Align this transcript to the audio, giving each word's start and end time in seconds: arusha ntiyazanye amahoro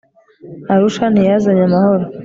arusha 0.73 1.05
ntiyazanye 1.09 1.63
amahoro 1.67 2.05